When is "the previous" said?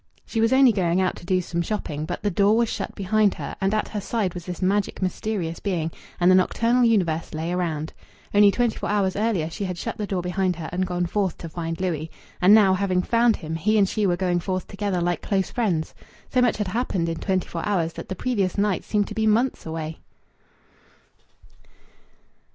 18.09-18.57